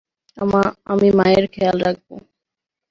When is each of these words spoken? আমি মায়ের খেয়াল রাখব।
আমি 0.91 1.07
মায়ের 1.17 1.45
খেয়াল 1.53 1.77
রাখব। 1.85 2.09